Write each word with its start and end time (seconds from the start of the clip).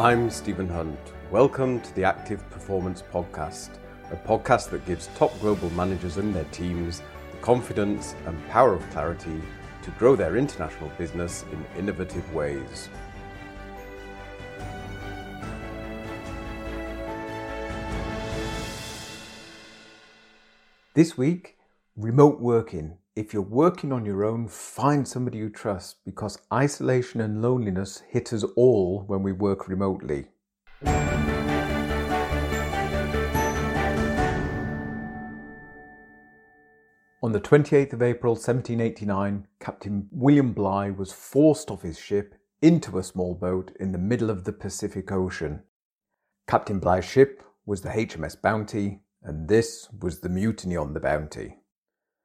I'm 0.00 0.30
Stephen 0.30 0.66
Hunt. 0.66 0.98
Welcome 1.30 1.78
to 1.82 1.94
the 1.94 2.04
Active 2.04 2.48
Performance 2.48 3.02
Podcast, 3.12 3.68
a 4.10 4.16
podcast 4.16 4.70
that 4.70 4.86
gives 4.86 5.08
top 5.08 5.38
global 5.40 5.68
managers 5.72 6.16
and 6.16 6.34
their 6.34 6.44
teams 6.44 7.02
the 7.32 7.36
confidence 7.42 8.14
and 8.24 8.48
power 8.48 8.72
of 8.72 8.90
clarity 8.92 9.42
to 9.82 9.90
grow 9.98 10.16
their 10.16 10.38
international 10.38 10.90
business 10.96 11.44
in 11.52 11.78
innovative 11.78 12.32
ways. 12.32 12.88
This 20.94 21.18
week, 21.18 21.58
remote 21.94 22.40
working. 22.40 22.96
If 23.16 23.32
you're 23.34 23.42
working 23.42 23.92
on 23.92 24.06
your 24.06 24.24
own, 24.24 24.46
find 24.46 25.06
somebody 25.06 25.38
you 25.38 25.50
trust 25.50 25.96
because 26.04 26.38
isolation 26.52 27.20
and 27.20 27.42
loneliness 27.42 28.04
hit 28.08 28.32
us 28.32 28.44
all 28.54 29.02
when 29.08 29.24
we 29.24 29.32
work 29.32 29.66
remotely. 29.66 30.28
On 37.22 37.32
the 37.32 37.40
28th 37.40 37.94
of 37.94 38.00
April 38.00 38.34
1789, 38.34 39.48
Captain 39.58 40.08
William 40.12 40.52
Bligh 40.52 40.90
was 40.90 41.12
forced 41.12 41.72
off 41.72 41.82
his 41.82 41.98
ship 41.98 42.36
into 42.62 42.96
a 42.96 43.02
small 43.02 43.34
boat 43.34 43.72
in 43.80 43.90
the 43.90 43.98
middle 43.98 44.30
of 44.30 44.44
the 44.44 44.52
Pacific 44.52 45.10
Ocean. 45.10 45.64
Captain 46.46 46.78
Bligh's 46.78 47.06
ship 47.06 47.42
was 47.66 47.82
the 47.82 47.88
HMS 47.88 48.40
Bounty, 48.40 49.00
and 49.20 49.48
this 49.48 49.88
was 50.00 50.20
the 50.20 50.28
mutiny 50.28 50.76
on 50.76 50.94
the 50.94 51.00
Bounty. 51.00 51.59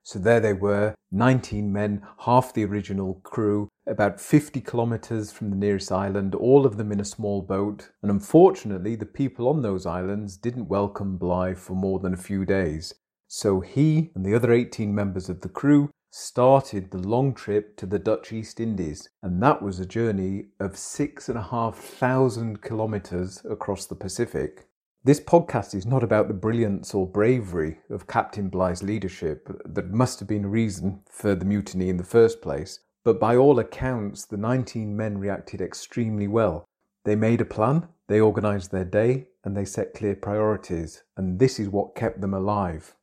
So 0.05 0.20
there 0.20 0.40
they 0.40 0.54
were, 0.54 0.94
19 1.12 1.73
men, 1.73 2.04
half 2.20 2.54
the 2.54 2.64
original 2.64 3.16
crew, 3.23 3.70
about 3.88 4.22
50 4.22 4.62
kilometres 4.62 5.31
from 5.31 5.50
the 5.50 5.56
nearest 5.56 5.92
island, 5.92 6.36
all 6.36 6.67
of 6.67 6.78
them 6.78 6.92
in 6.92 7.00
a 7.00 7.06
small 7.06 7.42
boat. 7.42 7.89
And 8.03 8.12
unfortunately, 8.12 8.95
the 8.95 9.08
people 9.08 9.47
on 9.47 9.64
those 9.64 9.88
islands 9.88 10.38
didn't 10.38 10.67
welcome 10.67 11.17
Bligh 11.17 11.56
for 11.56 11.73
more 11.73 11.97
than 11.97 12.14
a 12.14 12.17
few 12.17 12.45
days. 12.45 12.94
So 13.28 13.62
he 13.62 14.12
and 14.14 14.23
the 14.23 14.36
other 14.36 14.53
18 14.53 14.94
members 14.94 15.28
of 15.28 15.42
the 15.42 15.50
crew 15.50 15.89
started 16.12 16.92
the 16.92 17.00
long 17.00 17.34
trip 17.34 17.75
to 17.78 17.88
the 17.88 17.97
Dutch 17.97 18.31
East 18.31 18.59
Indies. 18.59 19.09
And 19.23 19.42
that 19.42 19.64
was 19.64 19.80
a 19.80 19.88
journey 19.88 20.50
of 20.59 20.78
six 20.78 21.30
and 21.30 21.38
a 21.38 21.42
half 21.50 21.78
thousand 21.78 22.62
kilometres 22.62 23.44
across 23.50 23.88
the 23.88 23.95
Pacific. 23.95 24.67
This 25.06 25.20
podcast 25.20 25.75
is 25.75 25.86
not 25.86 26.02
about 26.02 26.28
the 26.28 26.34
brilliance 26.34 26.95
or 26.95 27.06
bravery 27.06 27.78
of 27.92 28.08
Captain 28.08 28.50
Bligh's 28.50 28.81
leadership. 28.81 29.47
That 29.64 29.92
must 29.92 30.17
have 30.17 30.28
been 30.28 30.45
a 30.45 30.50
reason 30.50 31.02
for 31.08 31.36
the 31.36 31.45
mutiny 31.45 31.89
in 31.89 31.97
the 31.97 32.03
first 32.03 32.42
place. 32.42 32.80
But 33.03 33.20
by 33.20 33.36
all 33.36 33.59
accounts, 33.59 34.25
the 34.25 34.38
19 34.38 34.97
men 34.97 35.20
reacted 35.20 35.62
extremely 35.62 36.28
well. 36.28 36.66
They 37.03 37.16
made 37.16 37.39
a 37.39 37.45
plan, 37.45 37.88
they 38.08 38.20
organised 38.20 38.72
their 38.72 38.84
day, 38.84 39.28
and 39.44 39.56
they 39.56 39.64
set 39.64 39.94
clear 39.94 40.16
priorities. 40.16 41.03
And 41.16 41.38
this 41.38 41.59
is 41.59 41.69
what 41.69 41.94
kept 41.94 42.19
them 42.19 42.34
alive. 42.34 42.95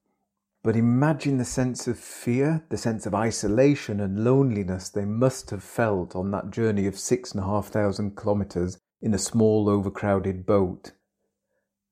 But 0.64 0.74
imagine 0.74 1.38
the 1.38 1.44
sense 1.44 1.86
of 1.86 2.00
fear, 2.00 2.64
the 2.68 2.78
sense 2.78 3.06
of 3.06 3.14
isolation 3.14 4.00
and 4.00 4.24
loneliness 4.24 4.88
they 4.88 5.04
must 5.04 5.50
have 5.50 5.62
felt 5.62 6.16
on 6.16 6.32
that 6.32 6.50
journey 6.50 6.88
of 6.88 6.98
six 6.98 7.30
and 7.30 7.44
a 7.44 7.46
half 7.46 7.68
thousand 7.68 8.16
kilometres 8.16 8.76
in 9.00 9.14
a 9.14 9.18
small, 9.18 9.68
overcrowded 9.68 10.44
boat. 10.44 10.90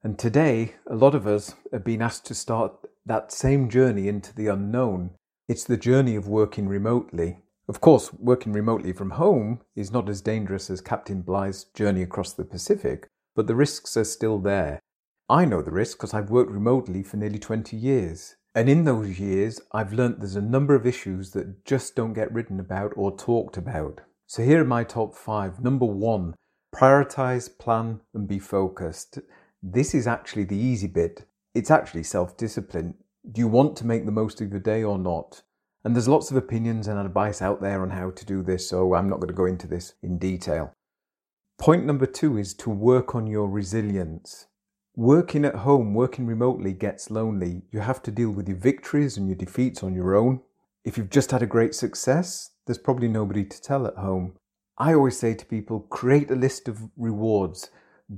And 0.02 0.18
today, 0.18 0.76
a 0.86 0.94
lot 0.94 1.14
of 1.14 1.26
us 1.26 1.54
have 1.72 1.84
been 1.84 2.00
asked 2.00 2.24
to 2.26 2.34
start 2.34 2.72
that 3.04 3.30
same 3.30 3.68
journey 3.68 4.08
into 4.08 4.34
the 4.34 4.46
unknown. 4.46 5.10
It's 5.46 5.64
the 5.64 5.76
journey 5.76 6.16
of 6.16 6.26
working 6.26 6.68
remotely. 6.68 7.40
Of 7.68 7.82
course, 7.82 8.10
working 8.14 8.54
remotely 8.54 8.94
from 8.94 9.10
home 9.10 9.60
is 9.76 9.92
not 9.92 10.08
as 10.08 10.22
dangerous 10.22 10.70
as 10.70 10.80
Captain 10.80 11.20
Bligh's 11.20 11.64
journey 11.74 12.02
across 12.02 12.32
the 12.32 12.46
Pacific, 12.46 13.08
but 13.36 13.46
the 13.46 13.54
risks 13.54 13.94
are 13.96 14.04
still 14.04 14.38
there. 14.38 14.80
I 15.28 15.44
know 15.44 15.60
the 15.60 15.70
risks 15.70 15.96
because 15.96 16.14
I've 16.14 16.30
worked 16.30 16.50
remotely 16.50 17.02
for 17.02 17.18
nearly 17.18 17.38
20 17.38 17.76
years. 17.76 18.36
And 18.54 18.68
in 18.70 18.84
those 18.84 19.20
years, 19.20 19.60
I've 19.70 19.92
learnt 19.92 20.18
there's 20.18 20.34
a 20.34 20.40
number 20.40 20.74
of 20.74 20.86
issues 20.86 21.32
that 21.32 21.64
just 21.66 21.94
don't 21.94 22.14
get 22.14 22.32
written 22.32 22.58
about 22.58 22.92
or 22.96 23.16
talked 23.16 23.58
about. 23.58 24.00
So 24.26 24.42
here 24.42 24.62
are 24.62 24.64
my 24.64 24.82
top 24.82 25.14
five. 25.14 25.62
Number 25.62 25.86
one, 25.86 26.34
prioritize, 26.74 27.50
plan, 27.58 28.00
and 28.14 28.26
be 28.26 28.38
focused. 28.38 29.18
This 29.62 29.94
is 29.94 30.06
actually 30.06 30.44
the 30.44 30.56
easy 30.56 30.86
bit. 30.86 31.26
It's 31.54 31.70
actually 31.70 32.04
self 32.04 32.36
discipline. 32.36 32.94
Do 33.30 33.40
you 33.40 33.48
want 33.48 33.76
to 33.76 33.86
make 33.86 34.06
the 34.06 34.12
most 34.12 34.40
of 34.40 34.50
your 34.50 34.60
day 34.60 34.82
or 34.82 34.98
not? 34.98 35.42
And 35.84 35.94
there's 35.94 36.08
lots 36.08 36.30
of 36.30 36.36
opinions 36.36 36.88
and 36.88 36.98
advice 36.98 37.42
out 37.42 37.60
there 37.60 37.82
on 37.82 37.90
how 37.90 38.10
to 38.10 38.26
do 38.26 38.42
this, 38.42 38.68
so 38.68 38.94
I'm 38.94 39.08
not 39.08 39.16
going 39.16 39.28
to 39.28 39.34
go 39.34 39.44
into 39.46 39.66
this 39.66 39.94
in 40.02 40.18
detail. 40.18 40.72
Point 41.58 41.84
number 41.84 42.06
two 42.06 42.38
is 42.38 42.54
to 42.54 42.70
work 42.70 43.14
on 43.14 43.26
your 43.26 43.48
resilience. 43.48 44.46
Working 44.96 45.44
at 45.44 45.56
home, 45.56 45.92
working 45.92 46.26
remotely 46.26 46.72
gets 46.72 47.10
lonely. 47.10 47.62
You 47.70 47.80
have 47.80 48.02
to 48.04 48.10
deal 48.10 48.30
with 48.30 48.48
your 48.48 48.56
victories 48.56 49.18
and 49.18 49.26
your 49.28 49.36
defeats 49.36 49.82
on 49.82 49.94
your 49.94 50.14
own. 50.14 50.40
If 50.84 50.96
you've 50.96 51.10
just 51.10 51.30
had 51.30 51.42
a 51.42 51.46
great 51.46 51.74
success, 51.74 52.52
there's 52.66 52.78
probably 52.78 53.08
nobody 53.08 53.44
to 53.44 53.62
tell 53.62 53.86
at 53.86 53.96
home. 53.96 54.36
I 54.78 54.94
always 54.94 55.18
say 55.18 55.34
to 55.34 55.44
people 55.44 55.80
create 55.80 56.30
a 56.30 56.34
list 56.34 56.66
of 56.66 56.88
rewards 56.96 57.70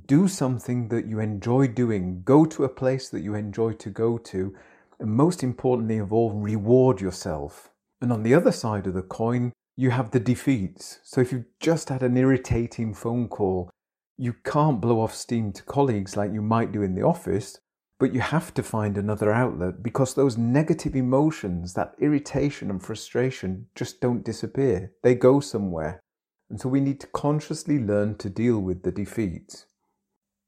do 0.06 0.26
something 0.26 0.88
that 0.88 1.06
you 1.06 1.20
enjoy 1.20 1.68
doing, 1.68 2.22
go 2.24 2.46
to 2.46 2.64
a 2.64 2.68
place 2.68 3.10
that 3.10 3.20
you 3.20 3.34
enjoy 3.34 3.72
to 3.72 3.90
go 3.90 4.16
to, 4.16 4.54
and 4.98 5.10
most 5.10 5.42
importantly 5.42 5.98
of 5.98 6.12
all, 6.14 6.32
reward 6.32 7.00
yourself. 7.00 7.70
And 8.00 8.10
on 8.10 8.22
the 8.22 8.34
other 8.34 8.52
side 8.52 8.86
of 8.86 8.94
the 8.94 9.02
coin, 9.02 9.52
you 9.76 9.90
have 9.90 10.10
the 10.10 10.20
defeats. 10.20 11.00
So 11.02 11.20
if 11.20 11.30
you've 11.30 11.58
just 11.60 11.90
had 11.90 12.02
an 12.02 12.16
irritating 12.16 12.94
phone 12.94 13.28
call, 13.28 13.70
you 14.16 14.34
can't 14.44 14.80
blow 14.80 15.00
off 15.00 15.14
steam 15.14 15.52
to 15.52 15.62
colleagues 15.62 16.16
like 16.16 16.32
you 16.32 16.42
might 16.42 16.72
do 16.72 16.82
in 16.82 16.94
the 16.94 17.02
office, 17.02 17.58
but 18.00 18.14
you 18.14 18.20
have 18.20 18.54
to 18.54 18.62
find 18.62 18.96
another 18.96 19.30
outlet 19.30 19.82
because 19.82 20.14
those 20.14 20.38
negative 20.38 20.96
emotions, 20.96 21.74
that 21.74 21.94
irritation 22.00 22.70
and 22.70 22.82
frustration, 22.82 23.66
just 23.74 24.00
don't 24.00 24.24
disappear. 24.24 24.92
They 25.02 25.14
go 25.14 25.40
somewhere. 25.40 26.00
And 26.48 26.58
so 26.60 26.68
we 26.68 26.80
need 26.80 27.00
to 27.00 27.06
consciously 27.08 27.78
learn 27.78 28.16
to 28.18 28.30
deal 28.30 28.58
with 28.58 28.82
the 28.82 28.92
defeats 28.92 29.66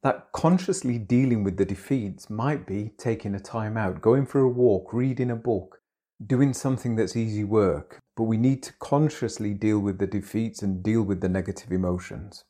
that 0.05 0.31
consciously 0.33 0.99
dealing 0.99 1.43
with 1.43 1.57
the 1.57 1.65
defeats 1.65 2.29
might 2.29 2.67
be 2.67 2.93
taking 2.99 3.35
a 3.35 3.41
time 3.41 3.79
out, 3.79 4.03
going 4.03 4.27
for 4.27 4.41
a 4.41 4.49
walk, 4.49 4.93
reading 4.93 5.31
a 5.31 5.37
book, 5.37 5.81
doing 6.27 6.53
something 6.53 6.95
that's 6.95 7.17
easy 7.17 7.43
work. 7.43 8.01
But 8.15 8.25
we 8.25 8.37
need 8.37 8.63
to 8.65 8.75
consciously 8.75 9.55
deal 9.55 9.79
with 9.79 9.99
the 9.99 10.07
defeats 10.07 10.61
and 10.61 10.83
deal 10.83 11.03
with 11.03 11.23
the 11.23 11.31
negative 11.31 11.73
emotions. 11.73 12.45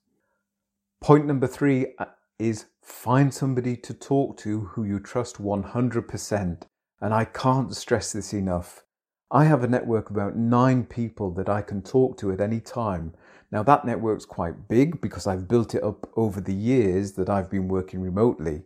Point 1.00 1.26
number 1.26 1.46
three 1.46 1.94
uh, 2.00 2.06
is 2.40 2.66
find 2.82 3.32
somebody 3.32 3.76
to 3.76 3.94
talk 3.94 4.36
to 4.38 4.62
who 4.72 4.82
you 4.82 4.98
trust 4.98 5.40
100%. 5.40 6.62
And 7.00 7.14
I 7.14 7.24
can't 7.24 7.74
stress 7.76 8.12
this 8.12 8.32
enough. 8.32 8.82
I 9.30 9.44
have 9.44 9.64
a 9.64 9.68
network 9.68 10.10
of 10.10 10.16
about 10.16 10.36
nine 10.36 10.84
people 10.84 11.30
that 11.32 11.48
I 11.48 11.62
can 11.62 11.82
talk 11.82 12.18
to 12.18 12.32
at 12.32 12.40
any 12.40 12.60
time 12.60 13.14
now, 13.54 13.62
that 13.62 13.84
network's 13.84 14.24
quite 14.24 14.66
big 14.66 15.00
because 15.00 15.28
I've 15.28 15.46
built 15.46 15.76
it 15.76 15.84
up 15.84 16.10
over 16.16 16.40
the 16.40 16.52
years 16.52 17.12
that 17.12 17.30
I've 17.30 17.48
been 17.48 17.68
working 17.68 18.00
remotely. 18.00 18.62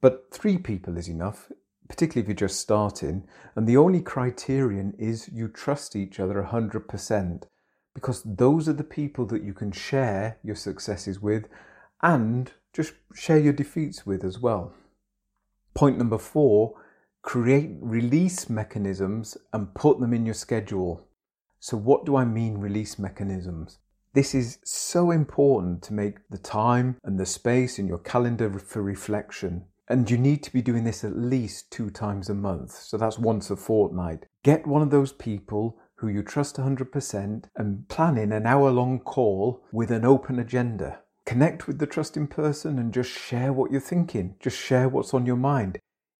But 0.00 0.24
three 0.32 0.58
people 0.58 0.96
is 0.96 1.06
enough, 1.06 1.52
particularly 1.88 2.22
if 2.22 2.28
you're 2.28 2.48
just 2.48 2.58
starting. 2.58 3.28
And 3.54 3.64
the 3.64 3.76
only 3.76 4.00
criterion 4.00 4.94
is 4.98 5.30
you 5.32 5.46
trust 5.46 5.94
each 5.94 6.18
other 6.18 6.48
100% 6.50 7.44
because 7.94 8.24
those 8.24 8.68
are 8.68 8.72
the 8.72 8.82
people 8.82 9.24
that 9.26 9.44
you 9.44 9.54
can 9.54 9.70
share 9.70 10.38
your 10.42 10.56
successes 10.56 11.20
with 11.20 11.46
and 12.02 12.50
just 12.72 12.94
share 13.14 13.38
your 13.38 13.52
defeats 13.52 14.04
with 14.04 14.24
as 14.24 14.40
well. 14.40 14.74
Point 15.74 15.96
number 15.96 16.18
four 16.18 16.74
create 17.24 17.70
release 17.80 18.50
mechanisms 18.50 19.36
and 19.52 19.74
put 19.74 19.98
them 19.98 20.12
in 20.12 20.26
your 20.26 20.34
schedule. 20.34 21.08
So, 21.58 21.76
what 21.76 22.04
do 22.04 22.16
I 22.16 22.26
mean, 22.26 22.58
release 22.58 22.98
mechanisms? 22.98 23.78
This 24.12 24.34
is 24.34 24.58
so 24.62 25.10
important 25.10 25.82
to 25.84 25.94
make 25.94 26.18
the 26.28 26.38
time 26.38 26.98
and 27.02 27.18
the 27.18 27.26
space 27.26 27.78
in 27.78 27.88
your 27.88 27.98
calendar 27.98 28.50
for 28.58 28.82
reflection. 28.82 29.64
And 29.88 30.10
you 30.10 30.18
need 30.18 30.42
to 30.44 30.52
be 30.52 30.62
doing 30.62 30.84
this 30.84 31.02
at 31.02 31.16
least 31.16 31.72
two 31.72 31.90
times 31.90 32.28
a 32.28 32.34
month. 32.34 32.72
So 32.72 32.96
that's 32.98 33.18
once 33.18 33.50
a 33.50 33.56
fortnight. 33.56 34.26
Get 34.42 34.66
one 34.66 34.82
of 34.82 34.90
those 34.90 35.12
people 35.12 35.78
who 35.96 36.08
you 36.08 36.22
trust 36.22 36.56
100% 36.56 37.44
and 37.56 37.88
plan 37.88 38.18
in 38.18 38.32
an 38.32 38.46
hour 38.46 38.70
long 38.70 39.00
call 39.00 39.64
with 39.72 39.90
an 39.90 40.04
open 40.04 40.38
agenda. 40.38 41.00
Connect 41.24 41.66
with 41.66 41.78
the 41.78 41.86
trusting 41.86 42.28
person 42.28 42.78
and 42.78 42.92
just 42.92 43.10
share 43.10 43.52
what 43.52 43.72
you're 43.72 43.80
thinking. 43.80 44.36
Just 44.40 44.58
share 44.58 44.90
what's 44.90 45.14
on 45.14 45.24
your 45.24 45.36
mind. 45.36 45.78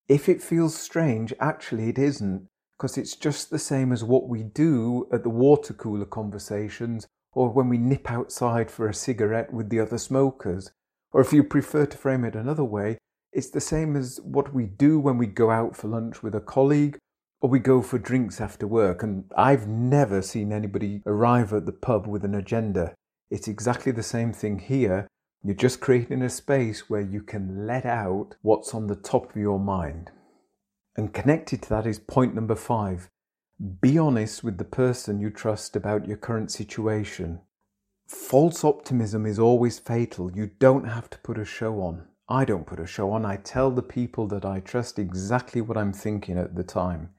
If 0.08 0.28
it 0.28 0.42
feels 0.42 0.76
strange, 0.76 1.32
actually 1.40 1.88
it 1.88 1.98
isn't, 1.98 2.48
because 2.76 2.98
it's 2.98 3.16
just 3.16 3.50
the 3.50 3.58
same 3.58 3.92
as 3.92 4.04
what 4.04 4.28
we 4.28 4.42
do 4.42 5.08
at 5.12 5.22
the 5.22 5.30
water 5.30 5.72
cooler 5.72 6.04
conversations 6.04 7.06
or 7.32 7.50
when 7.50 7.68
we 7.68 7.78
nip 7.78 8.10
outside 8.10 8.70
for 8.70 8.88
a 8.88 8.94
cigarette 8.94 9.52
with 9.52 9.70
the 9.70 9.80
other 9.80 9.98
smokers. 9.98 10.70
Or 11.12 11.20
if 11.20 11.32
you 11.32 11.42
prefer 11.42 11.86
to 11.86 11.96
frame 11.96 12.24
it 12.24 12.36
another 12.36 12.64
way, 12.64 12.98
it's 13.32 13.50
the 13.50 13.60
same 13.60 13.96
as 13.96 14.20
what 14.22 14.54
we 14.54 14.66
do 14.66 14.98
when 15.00 15.18
we 15.18 15.26
go 15.26 15.50
out 15.50 15.76
for 15.76 15.88
lunch 15.88 16.22
with 16.22 16.34
a 16.34 16.40
colleague 16.40 16.98
or 17.40 17.50
we 17.50 17.58
go 17.58 17.82
for 17.82 17.98
drinks 17.98 18.40
after 18.40 18.66
work. 18.66 19.02
And 19.02 19.24
I've 19.36 19.66
never 19.66 20.22
seen 20.22 20.52
anybody 20.52 21.02
arrive 21.06 21.52
at 21.52 21.66
the 21.66 21.72
pub 21.72 22.06
with 22.06 22.24
an 22.24 22.34
agenda. 22.34 22.94
It's 23.30 23.48
exactly 23.48 23.92
the 23.92 24.02
same 24.02 24.32
thing 24.32 24.58
here. 24.60 25.08
You're 25.46 25.54
just 25.54 25.80
creating 25.80 26.22
a 26.22 26.30
space 26.30 26.88
where 26.88 27.02
you 27.02 27.20
can 27.20 27.66
let 27.66 27.84
out 27.84 28.36
what's 28.40 28.72
on 28.72 28.86
the 28.86 28.96
top 28.96 29.28
of 29.28 29.36
your 29.36 29.58
mind. 29.58 30.10
And 30.96 31.12
connected 31.12 31.60
to 31.62 31.68
that 31.68 31.86
is 31.86 31.98
point 31.98 32.34
number 32.34 32.54
five 32.54 33.10
be 33.80 33.98
honest 33.98 34.42
with 34.42 34.56
the 34.56 34.64
person 34.64 35.20
you 35.20 35.28
trust 35.28 35.76
about 35.76 36.08
your 36.08 36.16
current 36.16 36.50
situation. 36.50 37.40
False 38.08 38.64
optimism 38.64 39.26
is 39.26 39.38
always 39.38 39.78
fatal. 39.78 40.32
You 40.34 40.50
don't 40.58 40.88
have 40.88 41.10
to 41.10 41.18
put 41.18 41.38
a 41.38 41.44
show 41.44 41.74
on. 41.82 42.08
I 42.26 42.46
don't 42.46 42.66
put 42.66 42.80
a 42.80 42.86
show 42.86 43.12
on. 43.12 43.26
I 43.26 43.36
tell 43.36 43.70
the 43.70 43.82
people 43.82 44.26
that 44.28 44.46
I 44.46 44.60
trust 44.60 44.98
exactly 44.98 45.60
what 45.60 45.76
I'm 45.76 45.92
thinking 45.92 46.38
at 46.38 46.56
the 46.56 46.64
time. 46.64 47.10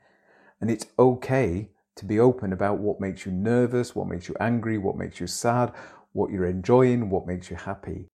And 0.59 0.71
it's 0.71 0.87
okay 0.97 1.69
to 1.95 2.05
be 2.05 2.19
open 2.19 2.51
about 2.51 2.79
what 2.79 2.99
makes 2.99 3.25
you 3.25 3.31
nervous, 3.31 3.95
what 3.95 4.07
makes 4.07 4.27
you 4.27 4.35
angry, 4.39 4.79
what 4.79 4.97
makes 4.97 5.19
you 5.19 5.27
sad, 5.27 5.71
what 6.11 6.31
you're 6.31 6.47
enjoying, 6.47 7.11
what 7.11 7.27
makes 7.27 7.51
you 7.51 7.55
happy. 7.55 8.09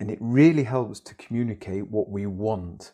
And 0.00 0.10
it 0.10 0.18
really 0.20 0.64
helps 0.64 0.98
to 1.00 1.14
communicate 1.14 1.88
what 1.88 2.08
we 2.08 2.26
want. 2.26 2.92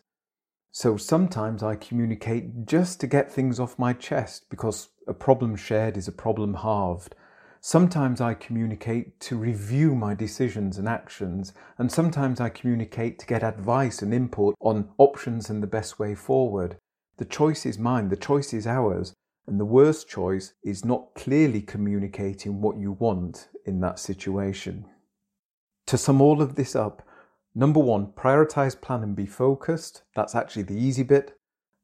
So 0.73 0.99
sometimes 0.99 1.63
I 1.63 1.77
communicate 1.77 2.67
just 2.67 3.01
to 3.01 3.07
get 3.07 3.33
things 3.33 3.59
off 3.59 3.79
my 3.79 3.95
chest 3.95 4.51
because 4.51 4.91
a 5.09 5.15
problem 5.15 5.57
shared 5.57 5.97
is 5.97 6.09
a 6.09 6.13
problem 6.13 6.53
halved. 6.53 7.15
Sometimes 7.61 8.21
I 8.21 8.35
communicate 8.35 9.19
to 9.21 9.37
review 9.37 9.95
my 9.95 10.15
decisions 10.15 10.79
and 10.79 10.89
actions, 10.89 11.53
and 11.79 11.91
sometimes 11.91 12.41
I 12.41 12.49
communicate 12.49 13.19
to 13.21 13.27
get 13.27 13.43
advice 13.43 14.03
and 14.03 14.13
input 14.13 14.55
on 14.61 14.91
options 14.99 15.49
and 15.49 15.63
the 15.63 15.67
best 15.67 15.99
way 15.99 16.15
forward. 16.15 16.77
The 17.17 17.25
choice 17.25 17.65
is 17.65 17.79
mine, 17.79 18.09
the 18.09 18.17
choice 18.17 18.53
is 18.53 18.67
ours, 18.67 19.15
and 19.47 19.59
the 19.59 19.65
worst 19.65 20.09
choice 20.09 20.55
is 20.63 20.85
not 20.85 21.15
clearly 21.15 21.63
communicating 21.63 22.61
what 22.61 22.77
you 22.77 22.93
want 22.93 23.49
in 23.65 23.81
that 23.81 23.99
situation. 23.99 24.87
To 25.89 25.99
sum 25.99 26.21
all 26.21 26.43
of 26.43 26.57
this 26.57 26.75
up, 26.75 27.03
number 27.55 27.81
one, 27.81 28.09
prioritize, 28.09 28.81
plan, 28.81 29.03
and 29.03 29.15
be 29.15 29.27
focused. 29.27 30.03
That's 30.15 30.35
actually 30.35 30.65
the 30.65 30.75
easy 30.75 31.03
bit. 31.03 31.39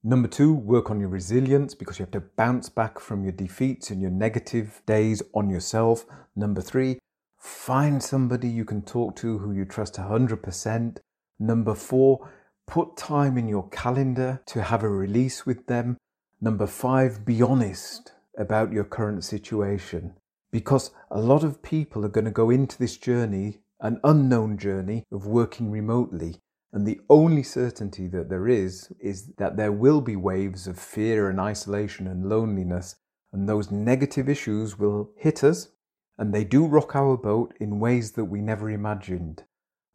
Number 0.05 0.29
two, 0.29 0.53
work 0.53 0.91
on 0.91 0.99
your 0.99 1.09
resilience 1.09 1.75
because 1.75 1.99
you 1.99 2.05
have 2.05 2.13
to 2.13 2.29
bounce 2.37 2.69
back 2.69 2.99
from 2.99 3.23
your 3.23 3.33
defeats 3.33 3.91
and 3.91 4.03
your 4.03 4.11
negative 4.11 4.83
days 4.87 5.23
on 5.35 5.49
yourself. 5.49 6.05
Number 6.35 6.61
three, 6.61 6.99
find 7.39 8.03
somebody 8.03 8.49
you 8.49 8.65
can 8.65 8.83
talk 8.83 9.15
to 9.17 9.39
who 9.39 9.53
you 9.53 9.65
trust 9.65 9.95
100%. 9.95 10.99
Number 11.39 11.75
four, 11.75 12.29
Put 12.67 12.97
time 12.97 13.37
in 13.37 13.49
your 13.49 13.69
calendar 13.69 14.41
to 14.47 14.63
have 14.63 14.83
a 14.83 14.89
release 14.89 15.45
with 15.45 15.67
them. 15.67 15.99
Number 16.41 16.67
five, 16.67 17.25
be 17.25 17.43
honest 17.43 18.13
about 18.39 18.73
your 18.73 18.85
current 18.85 19.25
situation 19.25 20.15
because 20.51 20.91
a 21.11 21.21
lot 21.21 21.45
of 21.45 21.63
people 21.63 22.05
are 22.05 22.09
going 22.09 22.25
to 22.25 22.31
go 22.31 22.51
into 22.51 22.79
this 22.79 22.97
journey, 22.97 23.59
an 23.83 24.01
unknown 24.05 24.57
journey 24.57 25.05
of 25.11 25.27
working 25.27 25.71
remotely. 25.71 26.39
And 26.73 26.87
the 26.87 27.01
only 27.11 27.43
certainty 27.43 28.07
that 28.07 28.31
there 28.31 28.49
is, 28.49 28.91
is 29.01 29.33
that 29.37 29.57
there 29.57 29.73
will 29.73 30.01
be 30.01 30.17
waves 30.17 30.67
of 30.67 30.79
fear 30.79 31.29
and 31.29 31.39
isolation 31.39 32.07
and 32.07 32.29
loneliness. 32.29 32.97
And 33.33 33.49
those 33.49 33.71
negative 33.71 34.29
issues 34.29 34.79
will 34.79 35.11
hit 35.17 35.45
us. 35.45 35.69
And 36.17 36.33
they 36.33 36.45
do 36.45 36.67
rock 36.67 36.95
our 36.95 37.17
boat 37.17 37.55
in 37.61 37.81
ways 37.81 38.13
that 38.13 38.27
we 38.27 38.41
never 38.41 38.71
imagined. 38.71 39.45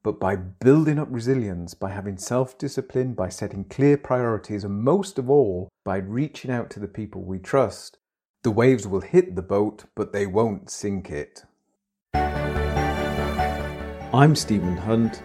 But 0.04 0.20
by 0.20 0.36
building 0.36 1.00
up 1.00 1.08
resilience, 1.10 1.74
by 1.74 1.92
having 1.92 2.18
self 2.18 2.58
discipline, 2.58 3.14
by 3.14 3.30
setting 3.30 3.66
clear 3.66 3.98
priorities, 3.98 4.64
and 4.64 4.84
most 4.84 5.18
of 5.18 5.30
all, 5.30 5.70
by 5.84 5.98
reaching 5.98 6.52
out 6.52 6.70
to 6.72 6.80
the 6.80 6.88
people 6.88 7.24
we 7.24 7.40
trust, 7.40 7.98
the 8.44 8.52
waves 8.52 8.88
will 8.88 9.02
hit 9.02 9.36
the 9.36 9.42
boat, 9.42 9.86
but 9.96 10.14
they 10.14 10.28
won't 10.28 10.70
sink 10.70 11.10
it. 11.10 11.44
I'm 14.18 14.36
Stephen 14.36 14.76
Hunt. 14.76 15.22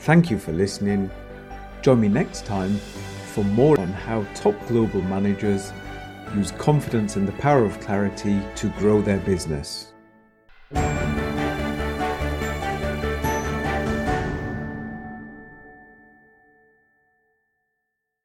Thank 0.00 0.30
you 0.30 0.38
for 0.38 0.52
listening. 0.52 1.10
Join 1.80 2.02
me 2.02 2.08
next 2.08 2.44
time 2.44 2.76
for 3.32 3.42
more 3.42 3.80
on 3.80 3.88
how 3.88 4.26
top 4.34 4.54
global 4.68 5.00
managers 5.00 5.72
use 6.34 6.50
confidence 6.50 7.16
and 7.16 7.26
the 7.26 7.32
power 7.32 7.64
of 7.64 7.80
clarity 7.80 8.42
to 8.56 8.68
grow 8.78 9.00
their 9.00 9.20
business. 9.20 9.94